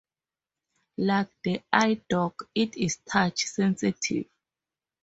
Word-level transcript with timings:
Like 0.97 1.29
the 1.43 1.61
iDog, 1.71 2.33
it 2.55 2.75
is 2.75 2.97
touch-sensitive. 3.07 4.25